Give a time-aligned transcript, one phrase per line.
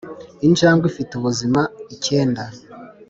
[0.47, 1.61] injangwe ifite ubuzima
[1.93, 2.43] icyenda